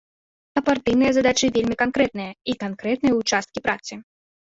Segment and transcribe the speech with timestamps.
[0.59, 3.93] А партыйныя задачы вельмі канкрэтныя, і канкрэтныя ўчасткі працы.